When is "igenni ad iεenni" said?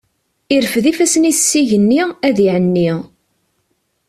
1.61-2.91